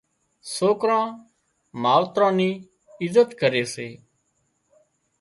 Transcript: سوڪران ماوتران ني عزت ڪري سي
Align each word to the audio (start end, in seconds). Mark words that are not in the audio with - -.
سوڪران 0.55 1.07
ماوتران 1.83 2.33
ني 2.39 2.49
عزت 3.01 3.29
ڪري 3.41 3.63
سي 3.73 3.87